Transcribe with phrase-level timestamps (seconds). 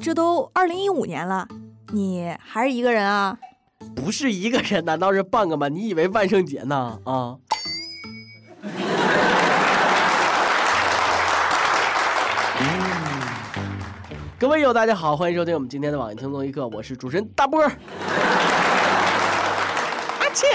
[0.00, 1.46] 这都二零一五年了，
[1.92, 3.36] 你还是一个人啊？
[3.96, 5.68] 不是一个人，难道是半个吗？
[5.68, 6.98] 你以为万圣节呢？
[7.04, 7.36] 啊！
[14.38, 17.60] 各位友，大家好，欢迎收听我们今天的网易轻松一刻，我是主持人大波。
[17.64, 17.72] 阿
[20.32, 20.46] 切，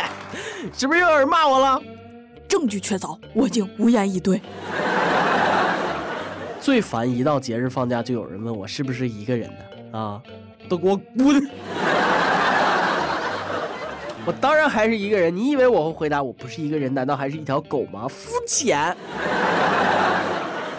[0.73, 1.81] 是不是又有人骂我了？
[2.47, 4.41] 证据确凿，我竟无言以对。
[6.63, 10.23] 最烦一到节日放假就有人问我是不是一个人的啊，
[10.69, 11.35] 都给我滚！
[14.25, 16.93] 我当然还是一个人，你以为我会回答我不是一个人？
[16.93, 18.07] 难道还是一条狗吗？
[18.07, 18.95] 肤浅。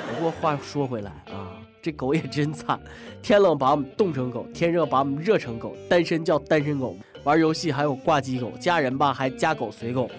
[0.08, 1.52] 不过话说回来啊，
[1.82, 2.80] 这狗也真惨，
[3.20, 10.10] 天冷把我们冻成狗，天热把我们热成狗，单身叫单身狗，玩游戏还有挂机狗，嫁人吧还嫁狗随狗。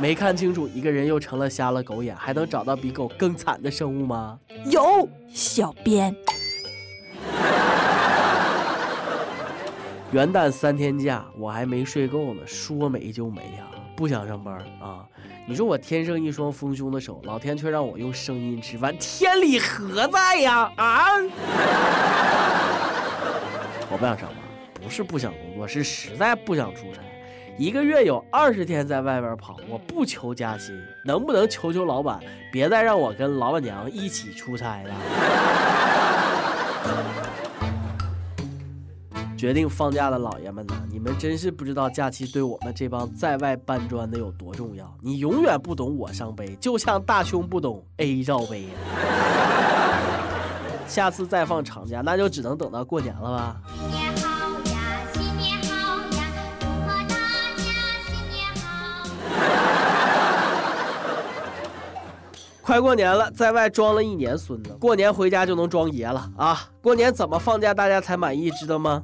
[0.00, 4.38] 没看清楚，一个人又成了瞎了狗眼，还能找到比狗更惨的生物吗？
[4.66, 6.14] 有，小编。
[10.12, 15.04] 元旦三天假，我还没睡够呢，说没就没呀，不想上班啊！
[15.46, 20.72] 你说我天生一双丰胸的手，老天却让我用声音吃饭，天理何在呀？
[20.76, 21.06] 啊！
[23.90, 24.38] 我不想上班，
[24.82, 27.00] 不是不想工作，是实在不想出差。
[27.56, 32.18] 一个月有二十天在外边跑，我不求加薪，能不能求求老板，
[32.50, 34.92] 别再让我跟老板娘一起出差了？
[39.38, 44.92] 决定放假的老爷们呢，你们真是不知道假期对我们这帮在外搬砖的有多重要。
[45.00, 48.66] 你永远不懂我伤悲，就像大胸不懂 A 罩杯。
[50.88, 53.56] 下次再放长假，那就只能等到过年了吧。
[62.64, 66.70] 快过年了，在外装了一年孙子，过年回家就能装爷了啊！
[66.80, 69.02] 过年怎么放假大家才满意，知道吗？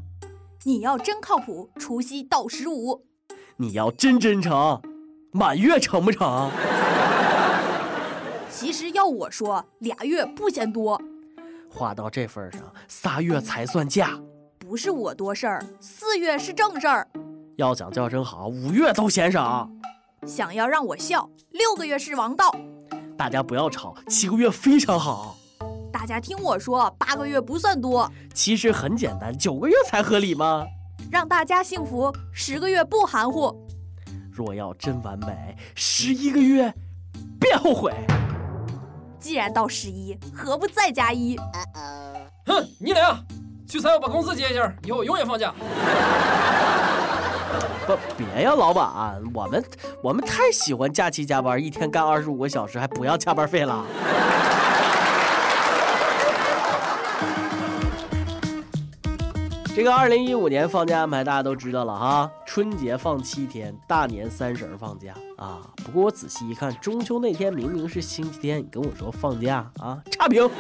[0.65, 3.03] 你要真靠谱，除夕到十五；
[3.59, 4.81] 你要真真诚，
[5.31, 6.51] 满月成不成？
[8.51, 10.99] 其实要我说，俩月不嫌多。
[11.69, 14.19] 话到这份上，仨月才算假。
[14.59, 17.07] 不是我多事儿，四月是正事儿。
[17.57, 19.69] 要讲叫声好，五月都嫌少。
[20.27, 22.51] 想要让我笑，六个月是王道。
[23.21, 25.37] 大家不要吵，七个月非常好。
[25.93, 28.11] 大家听我说，八个月不算多。
[28.33, 30.65] 其实很简单，九个月才合理吗？
[31.13, 33.55] 让大家幸福，十个月不含糊。
[34.33, 36.73] 若要真完美，十一个月，
[37.39, 37.93] 别后悔。
[39.19, 41.37] 既然到十一，何不再加一？
[42.47, 43.23] 哼，你俩
[43.69, 45.55] 去财务把工资结一下，以后永远放假。
[47.87, 49.65] 不，别呀，老板，我们
[50.03, 53.85] 我们太喜欢假期加班，一天干二十五个小时，还不要加班费了。
[59.75, 65.61] 这个二零一五年放假安排大家都知道了哈，春节放七天，大年三十放假啊。
[65.85, 69.99] 不过我仔细一看，中秋那天明明是星期天，你跟我说放假啊？
[70.11, 70.51] 差评。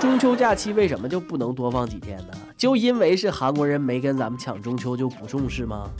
[0.00, 2.32] 中秋假期为什么就不能多放几天呢？
[2.56, 5.90] 就因为是韩国人没跟咱们抢中秋就不重视吗？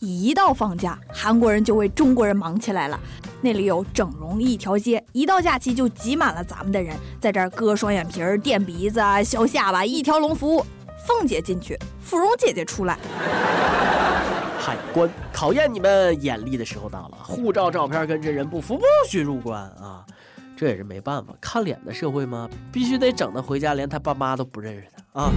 [0.00, 2.98] 一到放假，韩国人就为中国人忙起来了。
[3.40, 10.64] 那里有整容一条街，一到假期就挤满了咱们的人，在这儿割双眼皮儿、垫鼻子、削下巴，一条龙服务。
[11.06, 12.98] 凤姐进去，芙蓉姐姐出来。
[14.58, 20.04] 海关考验你们眼力的时候到了，护照照片跟真人不符，不许入关啊！
[20.56, 22.48] 这也是没办法，看脸的社会吗？
[22.72, 25.32] 必须得整的回家连他爸妈都不认识他啊！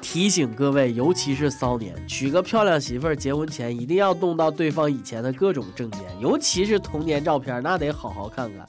[0.00, 8.66] 提醒各位，尤其是骚年，娶个漂亮媳妇儿，结婚前一定要动到对方以前的各种证件，尤其是童年照片，那得好好看看，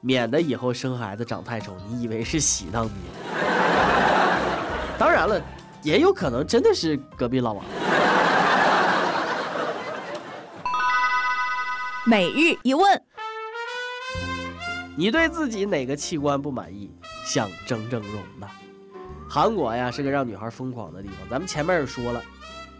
[0.00, 2.94] 免得以后生孩子长太丑，你以为是喜当爹。
[4.98, 5.40] 当然了，
[5.82, 7.64] 也有可能真的是隔壁老王。
[12.08, 13.02] 每日一问：
[14.96, 16.90] 你对自己哪个器官不满意？
[17.22, 18.48] 想整整容呢？
[19.28, 22.22] 韩国呀是个让女孩疯狂的地方，咱们前面也说了。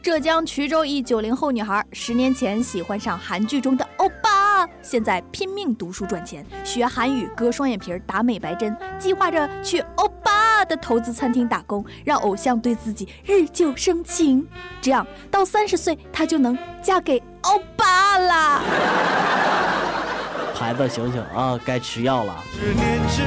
[0.01, 14.47] 浙江衢州一九零后女孩，十年前喜欢上韩剧中的欧巴，现在拼命读书赚钱，学韩语、割双眼皮、打美白针，计划着去欧巴的投资餐厅打工，让偶像对自己日久生情，
[14.81, 18.63] 这样到三十岁她就能嫁给欧巴啦。
[20.55, 22.43] 孩子醒醒啊，该吃药了。
[22.53, 23.23] 十年之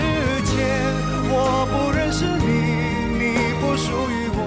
[0.46, 0.68] 前，
[1.30, 2.46] 我不认识你，
[3.18, 4.40] 你不属于我。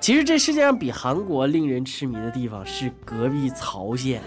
[0.00, 4.20] 其实这世界上比韩国令人痴迷的地方是隔壁朝鲜。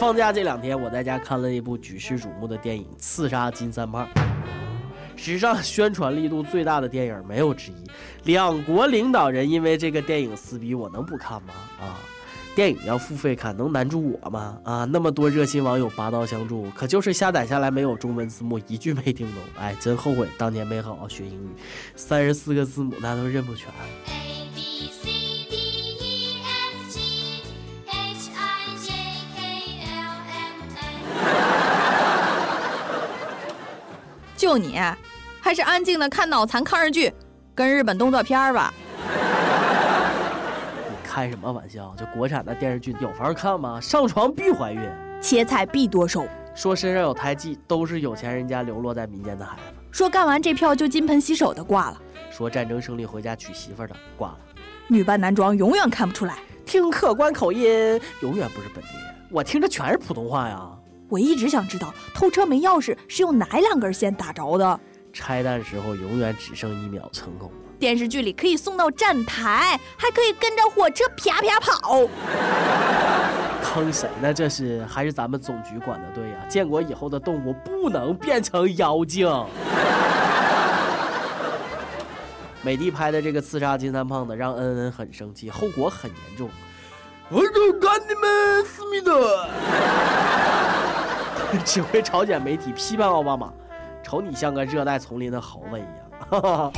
[0.00, 4.08] 放假这两天，我在家看了一部举世瞩目的电影《刺杀金三胖》，
[5.14, 7.74] 史上宣传力度最大的电影没有之一。
[8.24, 11.52] 两国领导人因为这个电影撕逼，我能不看吗？
[11.78, 12.00] 啊！
[12.56, 14.58] 电影要付费看，能难住我吗？
[14.64, 19.42] 啊，那么多热心网友拔刀相助，可就是下载下来没有中文字幕，一句没听懂。
[19.58, 21.50] 哎，真后悔当年没好好学英语，
[21.94, 23.68] 三十四个字母那都认不全。
[34.50, 34.80] 就你，
[35.40, 37.14] 还是安静的看脑残抗日剧，
[37.54, 38.74] 跟日本动作片吧。
[40.88, 41.94] 你开什么玩笑？
[41.96, 43.80] 这国产的电视剧有法看吗？
[43.80, 44.80] 上床必怀孕，
[45.22, 46.26] 切菜必剁手。
[46.52, 49.62] 说身上有胎记都是有钱人家流落在民间的孩子。
[49.92, 52.02] 说干完这票就金盆洗手的挂了。
[52.28, 54.38] 说战争胜利回家娶媳妇的挂了。
[54.88, 56.38] 女扮男装永远看不出来。
[56.66, 57.62] 听客观口音
[58.20, 59.14] 永远不是本地人。
[59.30, 60.68] 我听着全是普通话呀。
[61.10, 64.80] 我一直想知道偷车没钥匙是用哪两根线打着的。
[65.12, 67.52] 拆弹时候永远只剩一秒成功。
[67.78, 72.08] 电视剧里可以送到站台，还可以跟着火车啪啪跑。
[73.62, 74.32] 坑谁呢？
[74.32, 76.44] 这是还是咱们总局管的对呀？
[76.48, 79.28] 建国以后的动物不能变成妖精。
[82.62, 86.48] 美帝拍的这个刺杀金三胖子让恩恩很生气，后果很严重。
[87.30, 89.12] 我就干你们思密达！
[91.64, 93.52] 指挥朝鲜媒体批判奥巴马，
[94.02, 95.90] 瞅你像个热带丛林的猴子一样。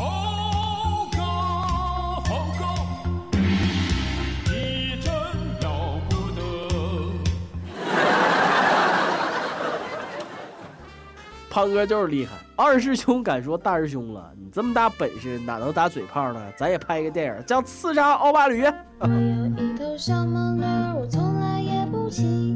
[11.50, 14.32] 胖哥就是厉害，二师兄敢说大师兄了。
[14.38, 16.40] 你这么大本事，哪能打嘴炮呢？
[16.56, 18.64] 咱也拍一个电影，叫《刺杀奥巴驴》。
[19.00, 20.62] 我有一头小毛驴，
[20.98, 22.51] 我从来也不骑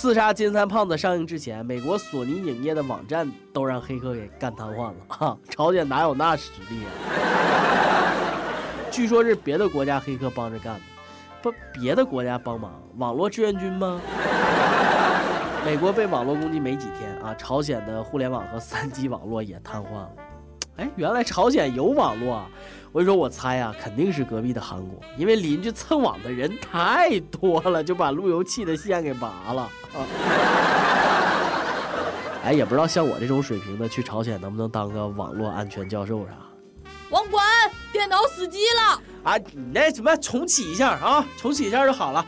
[0.00, 4.94] 刺杀金三胖子上映之前，美国索尼影业的网站都让黑客给干瘫痪了。
[5.08, 6.88] 哈，朝鲜哪有那实力啊？
[8.90, 10.80] 据说是别的国家黑客帮着干的。
[11.42, 14.00] 不，别的国家帮忙，网络志愿军吗？
[15.66, 20.10] 美国被网络攻击没几天啊，朝鲜的互联网和三 G 网络也瘫痪了。
[20.76, 22.48] 哎，原来朝鲜有网络啊！
[22.92, 29.62] 我跟你说，我猜啊，肯定是隔壁的韩国，因为邻居蹭网的人太多了，就把路由器的线给拔了。
[29.62, 29.70] 啊、
[32.42, 36.32] 哎，也不知道像我这种水平的去朝鲜能不能当个网络安全教授啥？
[37.10, 37.44] 网管，
[37.92, 39.00] 电脑死机了。
[39.22, 42.26] 啊，你那什么重启一下啊，重启一下就好了。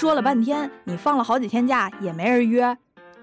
[0.00, 2.74] 说了半天，你放了好几天假也没人约，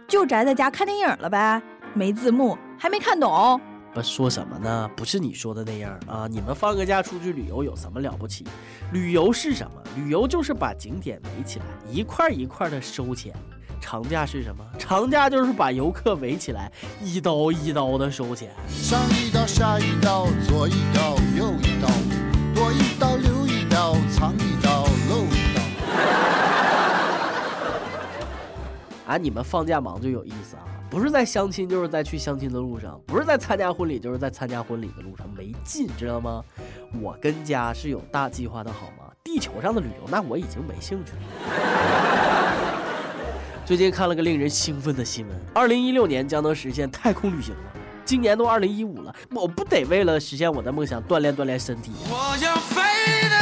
[0.07, 1.59] 就宅在家看电影了呗？
[1.95, 3.59] 没字幕，还没看懂。
[3.95, 4.88] 不说什么呢？
[4.95, 6.27] 不是你说的那样啊！
[6.29, 8.45] 你们放个假出去旅游有什么了不起？
[8.94, 9.81] 旅游是什么？
[9.95, 13.33] 旅游就是把景点围起来，一块一块的收钱。
[13.81, 14.63] 长假是什么？
[14.77, 16.71] 长假就是把游客围起来，
[17.01, 18.51] 一刀一刀的收钱。
[18.69, 21.88] 上一刀，下一刀，左一刀，右一刀，
[22.53, 24.67] 多一刀，留一刀，藏一刀，
[29.07, 30.64] 啊，你们放假忙就有意思啊！
[30.90, 36.44] 不是在相亲，就是在去相亲的路上；不是在参加婚礼，就是在参加婚礼的路上，没劲，知道吗？
[37.02, 39.06] 我跟家是有大计划的，好吗？
[39.23, 41.19] 地球上的旅游，那我已经没兴趣了。
[43.66, 47.61] 最近看了个令人兴奋的新闻：二零一六年将能实现太空旅行了。
[48.04, 51.92] 今年都二零一五了，我不得为了实现我的梦想锻炼锻炼身体？
[52.09, 52.81] 我要飞
[53.30, 53.35] 得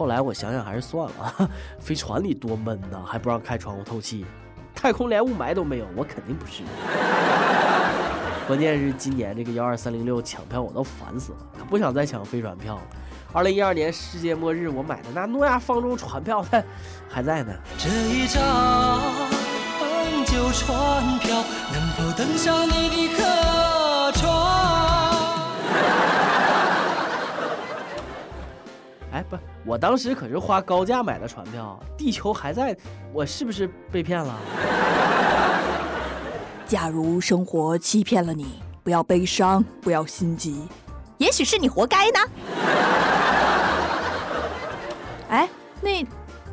[0.00, 4.24] 后来我想想还是算了， 飞船里多闷呐，还不让开窗户透气。
[4.74, 6.62] 太空连雾霾都没有，我肯定不是。
[8.48, 12.82] 关键是今年这个幺二三零六抢票我都烦死了，可不想再抢飞船票了。
[13.34, 16.64] 二零一二年世界末日我买的那诺亚方舟船票还
[17.06, 17.52] 还在呢。
[17.76, 18.40] 这一张
[20.24, 24.30] 旧船票能否登上你的客船？
[29.12, 32.76] 哎，不，我当时可是花高价买的船票，地球还在，
[33.12, 34.34] 我是不是被骗了？
[36.66, 40.66] 假如生活欺骗了你，不要悲伤，不要心急，
[41.18, 42.18] 也许是你活该呢。
[45.28, 45.48] 哎，
[45.80, 46.04] 那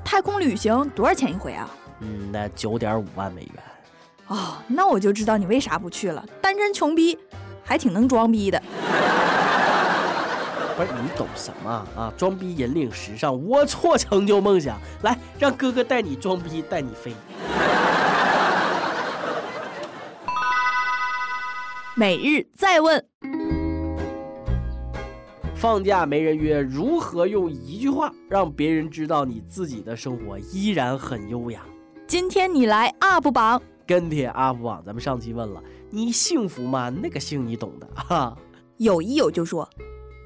[0.03, 1.69] 太空旅行多少钱一回啊？
[2.01, 3.53] 嗯，那九点五万美元。
[4.27, 6.25] 哦，那我就知道你为啥不去了。
[6.41, 7.17] 单身穷逼，
[7.63, 8.61] 还挺能装逼的。
[10.77, 12.13] 不是你懂什么啊？
[12.15, 14.79] 装逼引领时尚，龌龊成就梦想。
[15.01, 17.12] 来，让哥哥带你装逼，带你飞。
[21.98, 23.03] 每日再问：
[25.55, 31.62] 放假没人约，如何用一句话让别人知道你自己的生活依然很优雅？
[32.05, 33.60] 今天你来 UP 榜。
[33.88, 36.89] 跟帖 UP 榜，咱们上期问了你幸福吗？
[36.89, 38.38] 那个幸你懂的哈。
[38.77, 39.67] 有一有就说，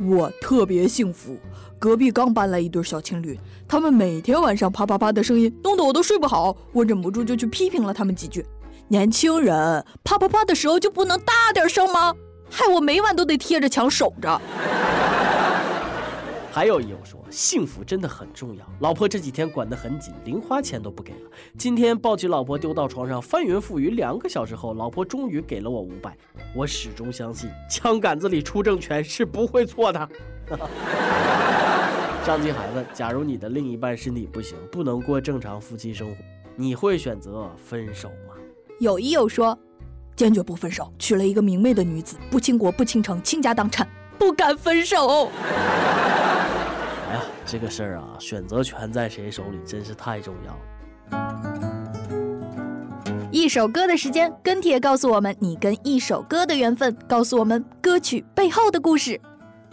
[0.04, 1.38] 我特别幸福。
[1.78, 6.56] 隔壁刚搬来一对小情侣，他们每天晚上啪啪啪的声音，弄得我都睡不好。
[6.72, 8.46] 我忍不住就去批评了他们几句。
[8.88, 12.14] 年轻人啪啪啪的时候就不能大点声吗？
[12.50, 14.42] 害我每晚都得贴着墙守着。
[16.54, 18.66] 还有一友说，幸福真的很重要。
[18.82, 21.32] 老婆这几天管得很紧，零花钱都不给了。
[21.58, 26.14] 今天抱起老婆丢到床上，翻云覆雨两个小时后，老婆终于给了我五百。
[26.54, 30.10] 我始终相信，枪杆子里出政权是不会错的。
[32.26, 36.18] 上期还问，假如你的另一半身体不行，不能过正常夫妻生活，
[36.58, 38.36] 你会选择分手吗？
[38.82, 39.58] 有一友说，
[40.18, 40.92] 坚决不分手。
[41.00, 43.88] 娶了一个明媚的女子，不倾国不倾城，倾家荡产，
[44.20, 45.32] 不敢分手。
[47.12, 50.60] 哎呀，这个事儿啊，选择权在谁手里真是太重要了。
[53.30, 59.20] 一首歌的时间，跟帖告诉我们你跟一首歌的缘分，告诉我们歌曲背后的故事。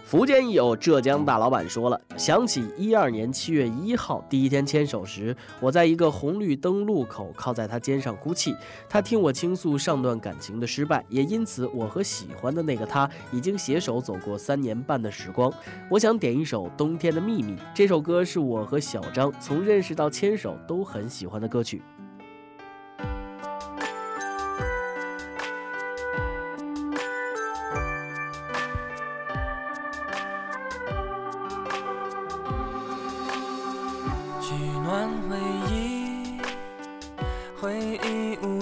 [0.09, 8.57] 福建有浙江大老板说了，想起一二年七月一号第一天牵手时，我在一个红绿灯路口靠在他肩上哭泣。
[8.89, 15.53] 他听我倾诉上段感情的失败，也因此我和喜欢的那个他已经携手走过三年半的时光。
[15.91, 21.83] 我想点一首《冬天的秘密》，这首歌是我和小张从认识到牵手都很喜欢的歌曲。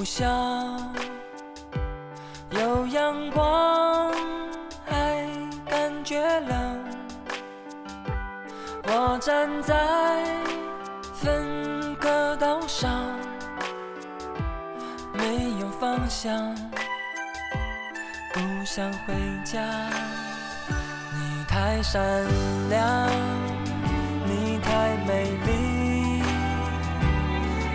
[0.07, 0.25] 忆无效，
[2.51, 4.13] 有阳光
[4.87, 5.27] 还
[5.69, 6.85] 感觉冷。
[8.85, 9.75] 我站在
[11.13, 12.89] 分隔岛上，
[15.13, 16.55] 没有方向，
[18.33, 19.13] 不想回
[19.45, 19.61] 家。
[21.15, 22.01] 你太善
[22.71, 23.11] 良。
[24.29, 26.23] 你太美丽，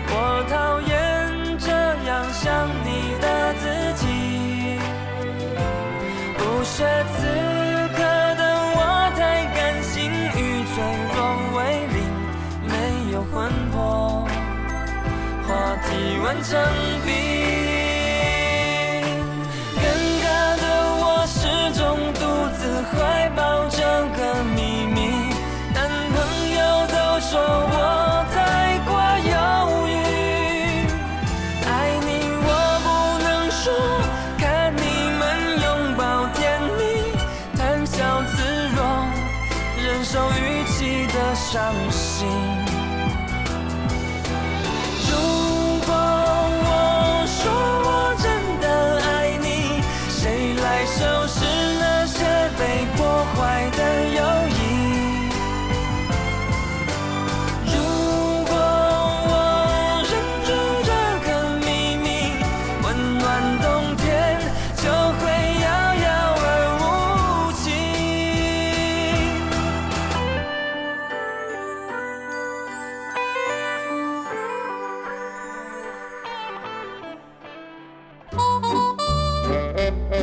[0.08, 1.11] 我讨厌
[6.82, 7.14] 这此
[7.94, 8.42] 刻的
[8.74, 8.78] 我
[9.14, 10.82] 太感性与脆
[11.14, 11.16] 弱
[11.54, 11.96] 为邻，
[12.66, 12.74] 没
[13.12, 13.30] 有魂
[13.70, 14.26] 魄，
[15.46, 15.48] 话
[15.84, 16.50] 题完成
[41.72, 42.71] 伤心。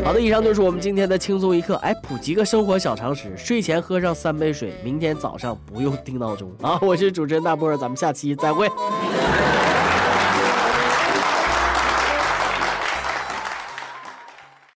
[0.09, 1.75] 好的，以上就是我们今天的轻松一刻。
[1.83, 6.79] 哎，普及个生活小常识：睡前喝上三杯水，明天早上不用定闹钟好！
[6.81, 8.67] 我是主持人大波，咱们下期再会。